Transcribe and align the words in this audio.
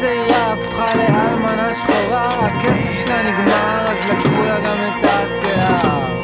צעירה 0.00 0.52
הפכה 0.52 0.94
לאלמנה 0.94 1.74
שחורה, 1.74 2.28
הכסף 2.28 3.04
שלה 3.04 3.22
נגמר, 3.22 3.86
אז 3.88 4.10
לקחו 4.10 4.42
לה 4.42 4.60
גם 4.60 4.76
את 4.88 5.04
השיער. 5.04 6.22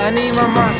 אני 0.00 0.32
ממש 0.32 0.76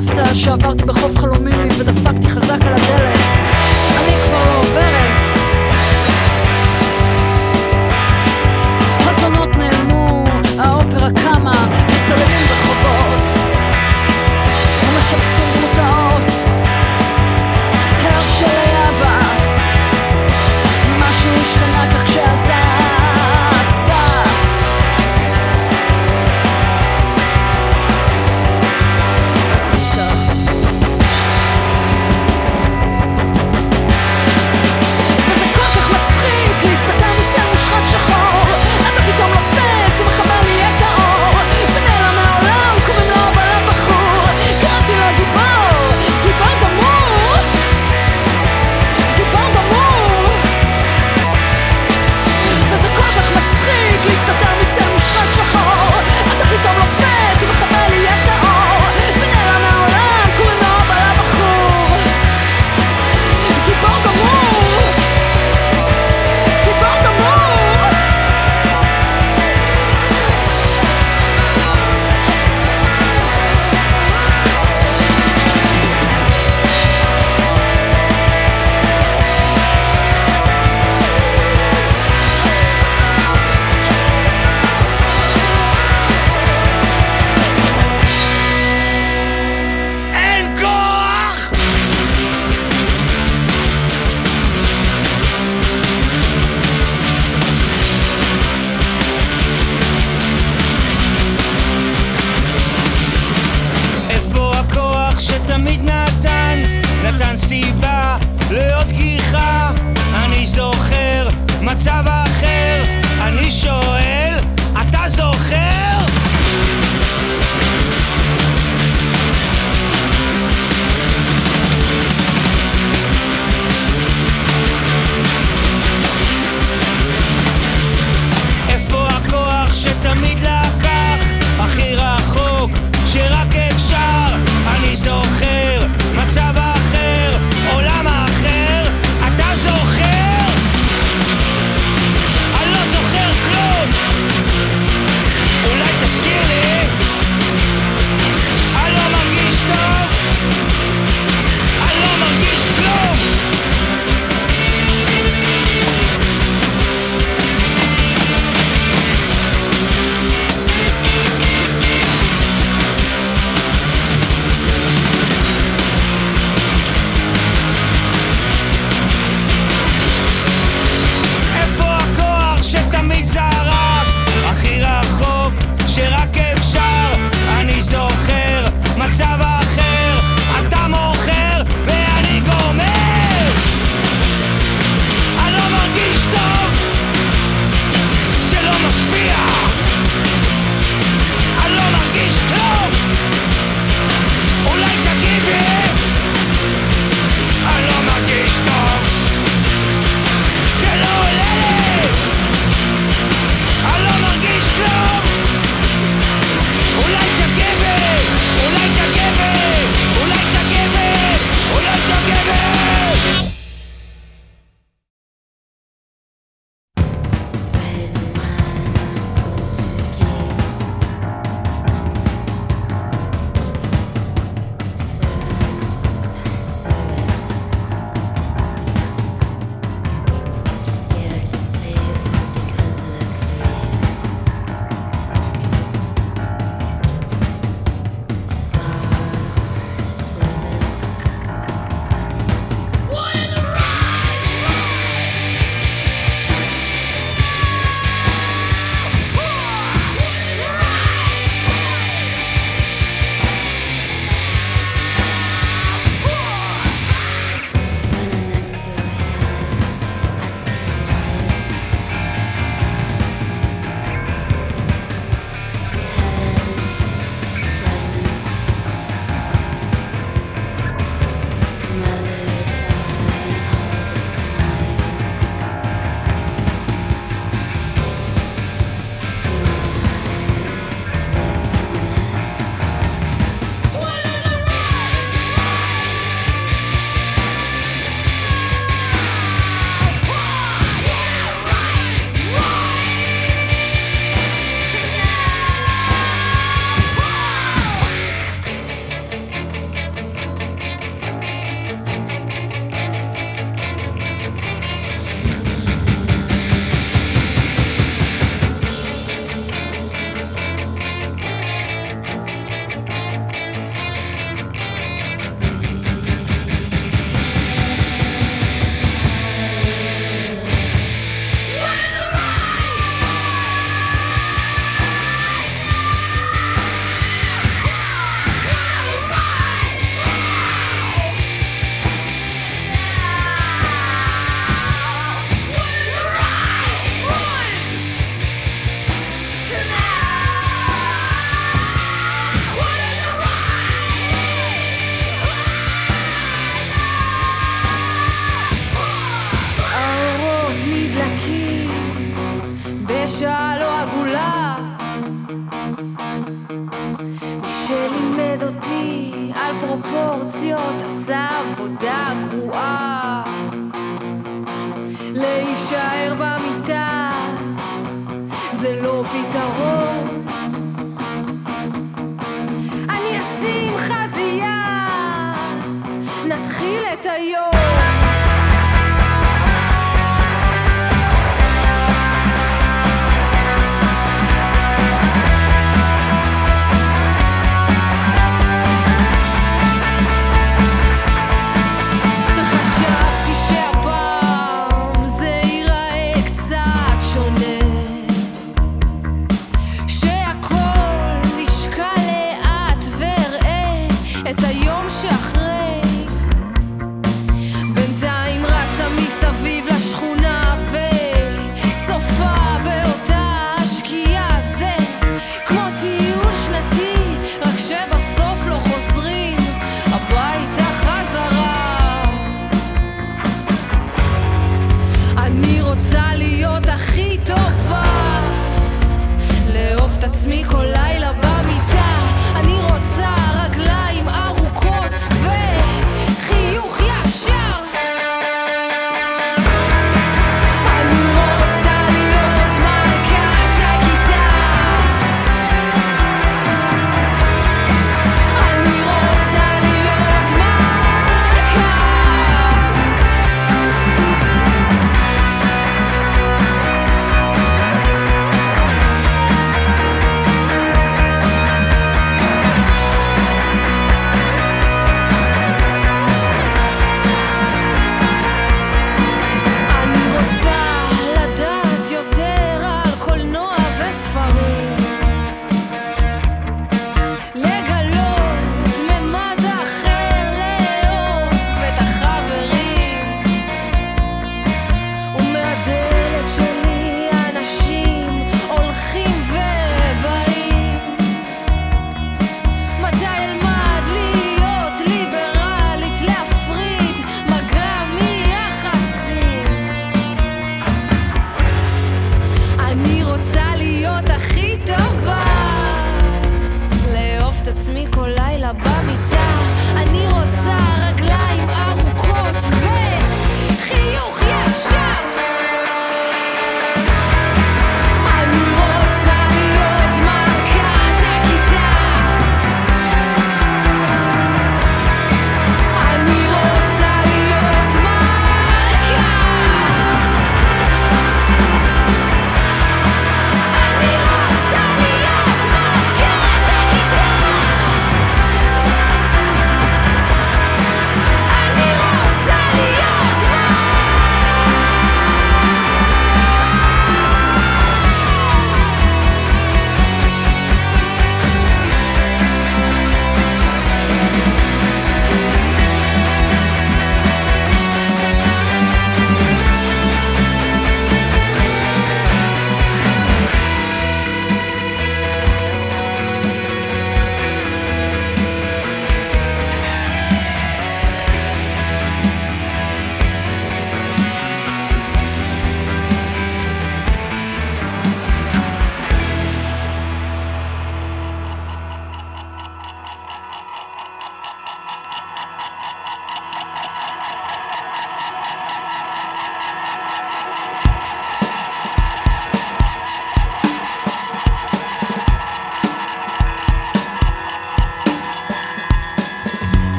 כשעזבת 0.00 0.36
שעברתי 0.36 0.84
ברחוב 0.84 1.18
חלומי 1.18 1.52
ודפקתי 1.78 2.28
חזק 2.28 2.60
על 2.60 2.74
הדלת 2.74 3.19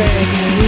Christmas 0.00 0.59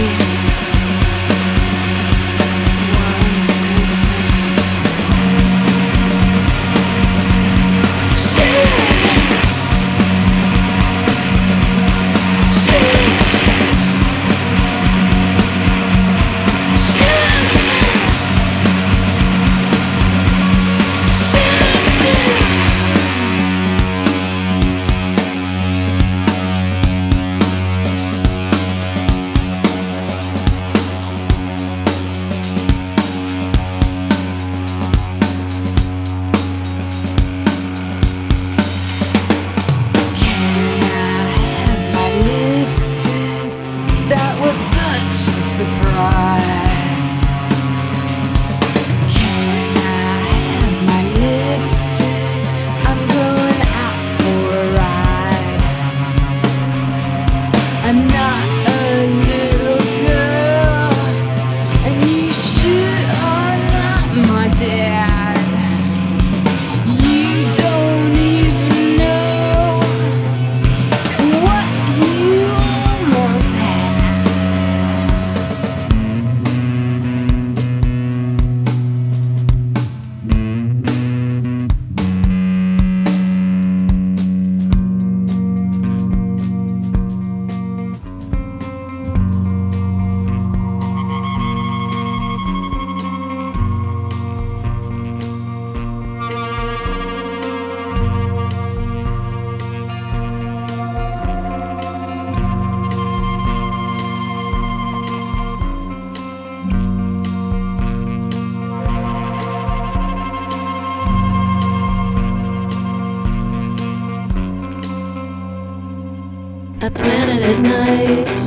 at 117.43 117.59
night. 117.59 118.39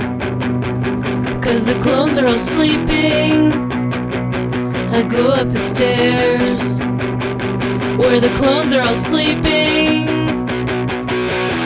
Cause 1.42 1.66
the 1.66 1.78
clones 1.78 2.18
are 2.18 2.26
all 2.26 2.38
sleeping. 2.38 3.52
I 4.98 5.02
go 5.02 5.28
up 5.28 5.50
the 5.50 5.56
stairs 5.56 6.80
where 8.00 8.20
the 8.20 8.32
clones 8.34 8.72
are 8.72 8.80
all 8.80 8.96
sleeping. 8.96 10.06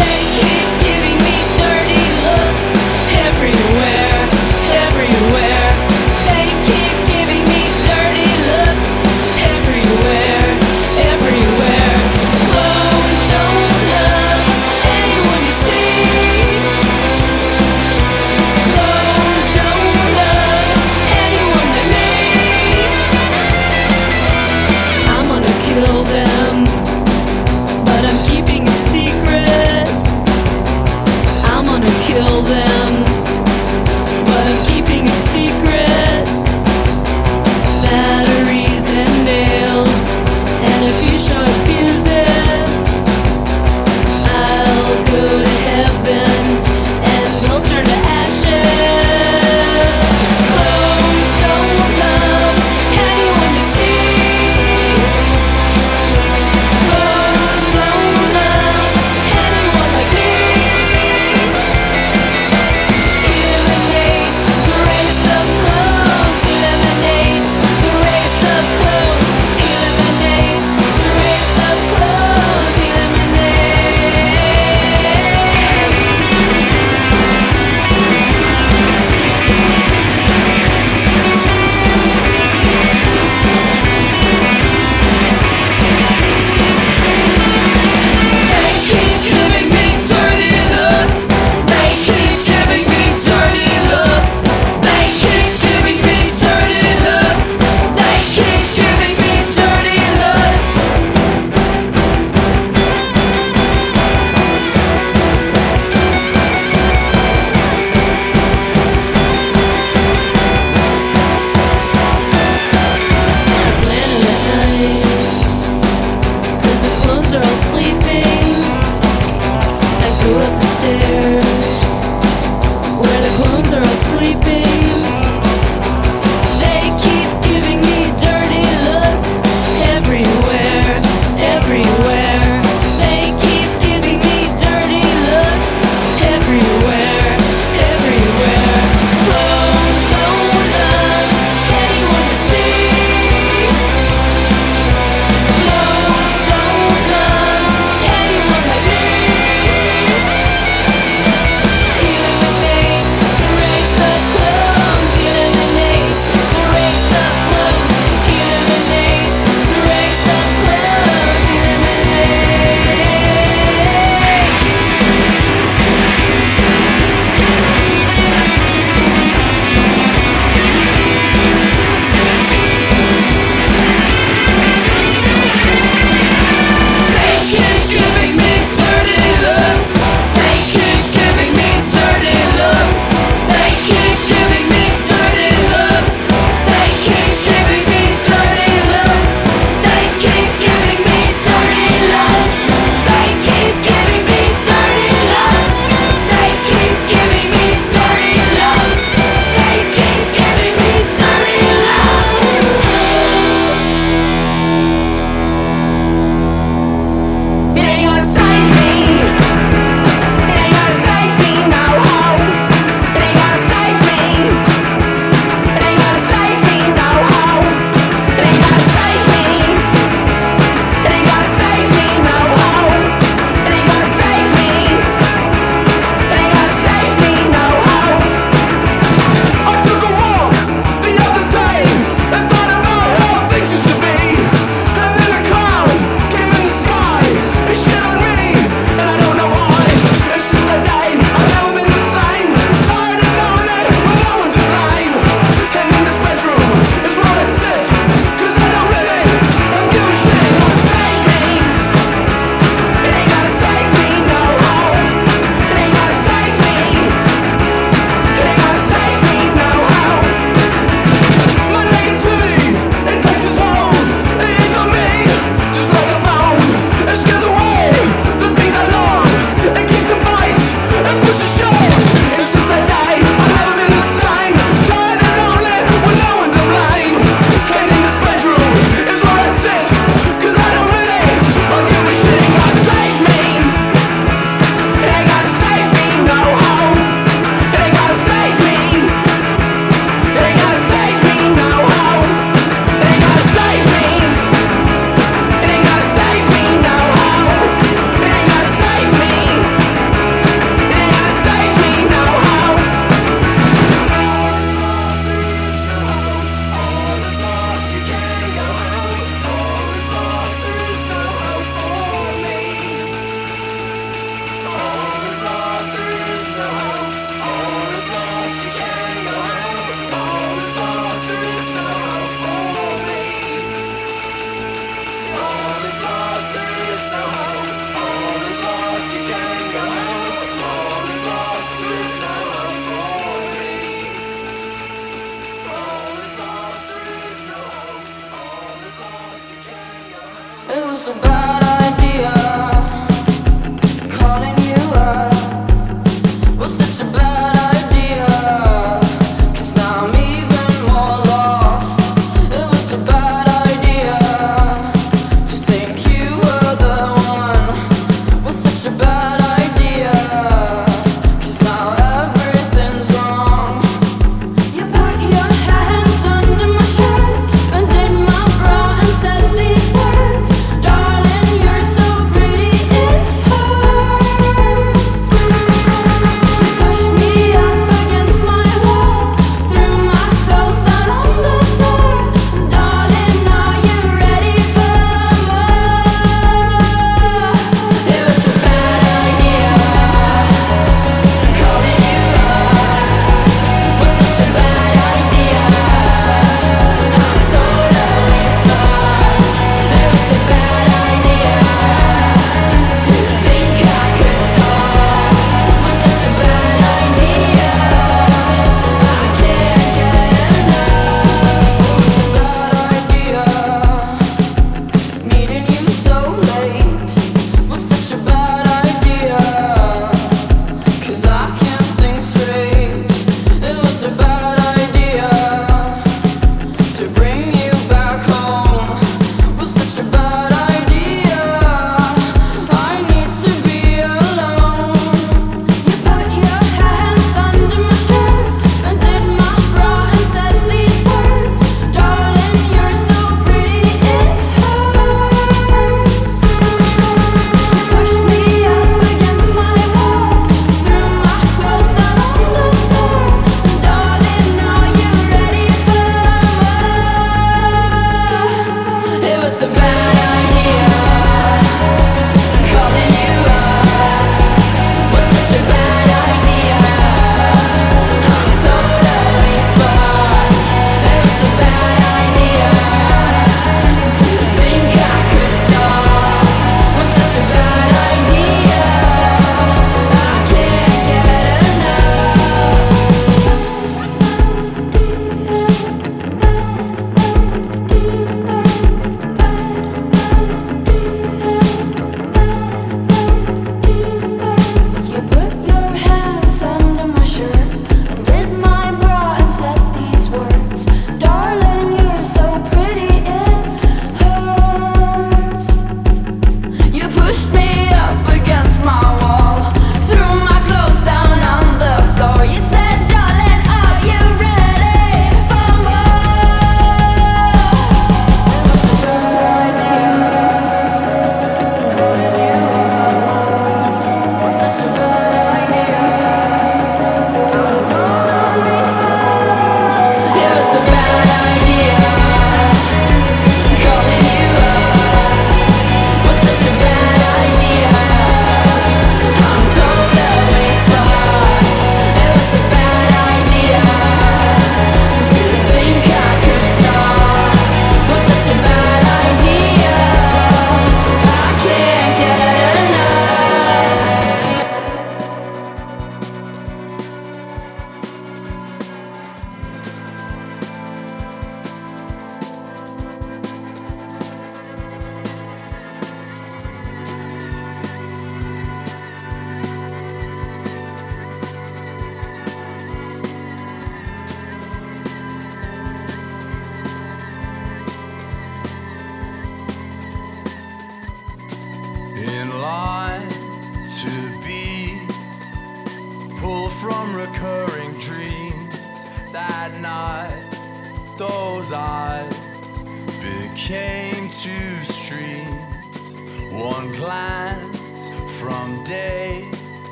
They 0.00 0.18
keep 0.38 0.68
giving 0.86 1.18
me 1.26 1.36
dirty 1.62 2.04
looks 2.26 2.64
everywhere. 3.26 3.95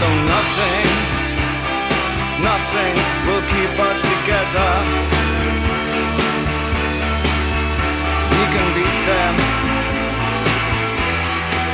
Though 0.00 0.20
nothing, 0.34 0.88
nothing 2.40 2.94
will 3.26 3.44
keep 3.52 3.74
us 3.88 3.98
together. 4.00 4.72
We 8.32 8.44
can 8.54 8.68
beat 8.76 8.98
them 9.12 9.34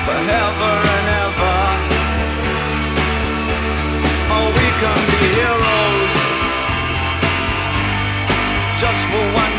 forever 0.06 0.72
and 0.96 1.06
ever. 1.24 1.60
Oh, 4.34 4.48
we 4.58 4.68
can 4.82 5.00
be 5.12 5.22
heroes 5.38 6.16
just 8.82 9.02
for 9.04 9.24
one. 9.38 9.49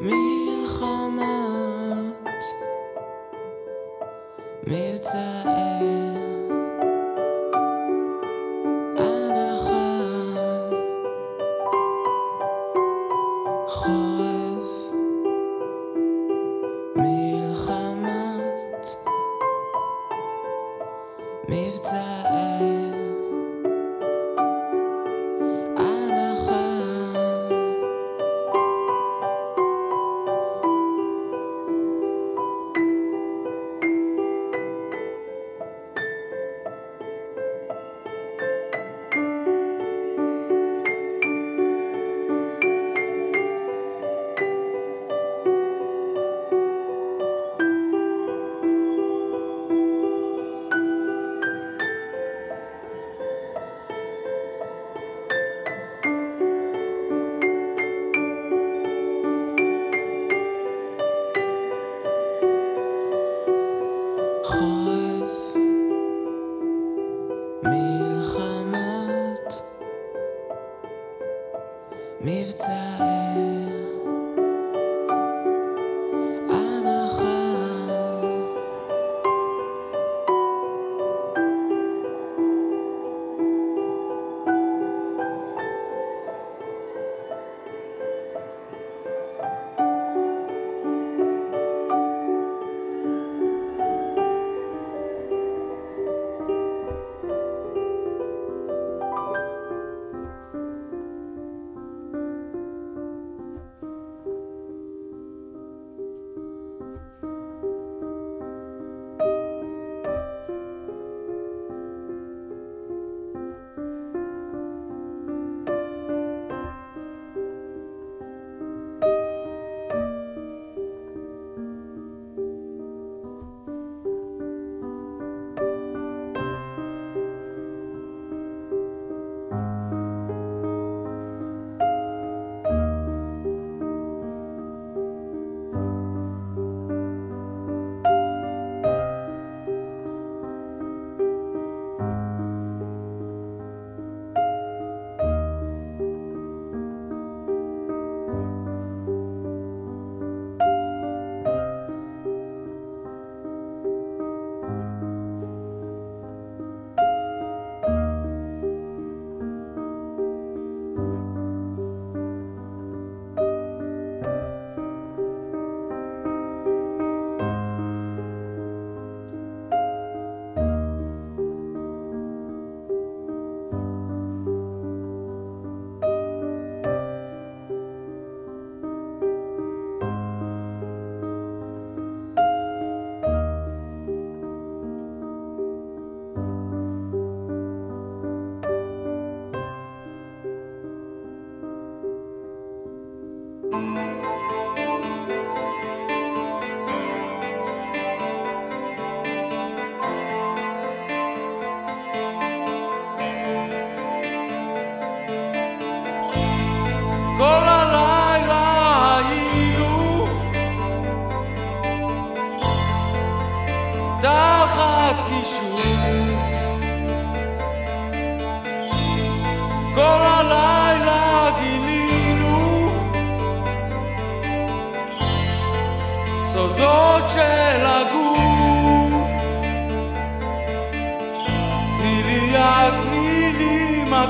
מלחמות 0.00 1.28
מבצעי 4.66 5.77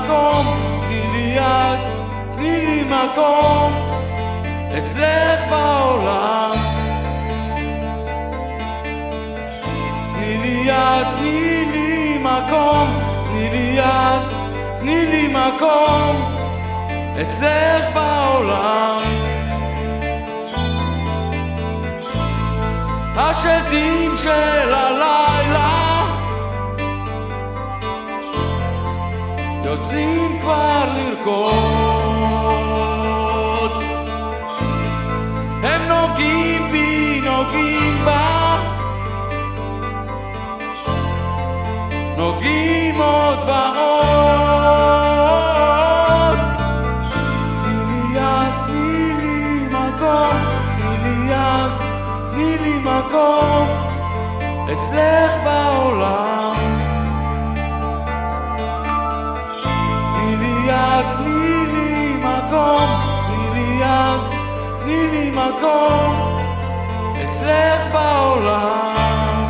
מקום, 0.09 0.45
תני 0.87 1.07
לי 1.11 1.35
יד, 1.35 1.79
תני 2.35 2.65
לי 2.65 2.83
מקום 2.83 3.73
אצלך 4.77 5.39
בעולם. 5.49 6.55
תני 10.13 10.37
לי 10.37 10.63
יד, 10.65 11.07
תני 11.17 11.65
לי 11.71 12.17
מקום, 12.23 12.87
תני 13.25 13.49
לי 13.49 13.73
יד, 13.77 14.23
תני 14.79 15.05
לי 15.05 15.27
מקום 15.27 16.15
אצלך 17.21 17.85
בעולם. 17.93 19.01
השדים 23.15 24.11
של 24.15 24.73
הלילה 24.73 25.78
יוצאים 29.69 30.39
כבר 30.41 30.85
לרקוד. 30.95 31.49
הם 35.63 35.81
נוגעים 35.89 36.71
בי, 36.71 37.21
נוגעים 37.25 38.05
בה. 38.05 38.57
נוגעים 42.17 43.01
עוד 43.01 43.39
ועוד. 43.47 43.79
תני 47.63 47.85
לי 47.89 48.03
יד, 48.15 48.53
תני 48.67 49.13
לי 49.21 49.67
מקום 49.67 50.37
תני 50.75 50.93
לי 51.03 51.15
יד, 51.31 51.71
תני 52.31 52.57
לי 52.57 52.75
מקום. 52.79 53.67
אצלך 54.73 55.31
בעולם 55.45 56.28
מקום, 62.49 62.89
תני 63.27 63.49
לי 63.53 63.69
יד, 63.81 64.21
תני 64.81 65.07
לי 65.11 65.31
מקום 65.31 66.11
אצלך 67.23 67.81
בעולם. 67.93 69.45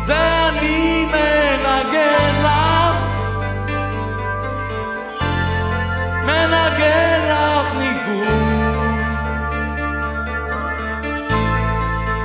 זה 0.00 0.48
אני 0.48 1.06
מנגן 1.06 2.42
לך, 2.44 2.96
מנגן 6.24 7.20
לך 7.30 7.74
ניגון. 7.78 9.02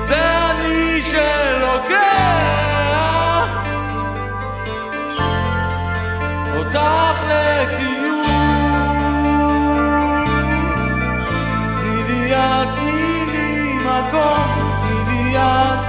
זה 0.01 0.21
אני 0.51 1.01
שלוקח 1.01 2.33
אותך 6.57 7.12
מקום, 13.93 14.73
תני 14.81 14.99
לי 15.07 15.33
יד, 15.33 15.79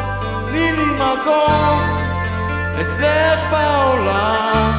תני 0.49 0.73
לי 0.73 0.93
מקום 0.95 1.81
אצלך 2.81 3.41
בעולם. 3.51 4.73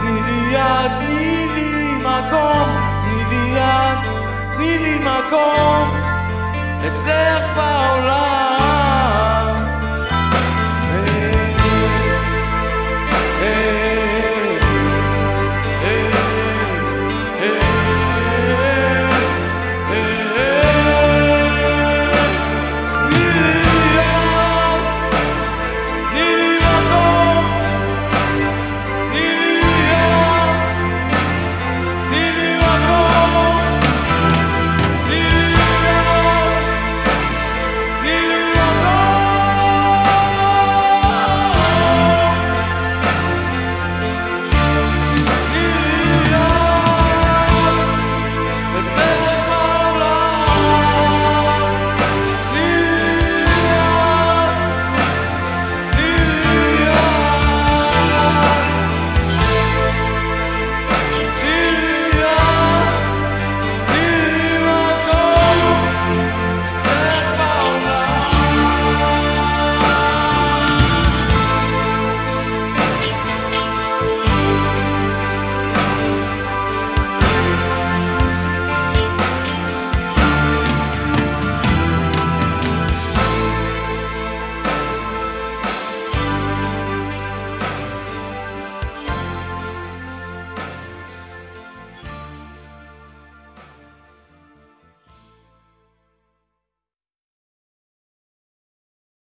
תני 0.00 0.22
לי 0.22 0.54
יד, 0.54 0.90
תני 0.98 1.46
לי 1.54 1.94
מקום, 1.98 2.68
תני 3.02 3.24
לי 3.30 3.58
יד, 3.58 3.98
תני 4.56 4.78
לי 4.78 4.98
מקום 4.98 5.90
אצלך 6.86 7.56
בעולם. 7.56 8.55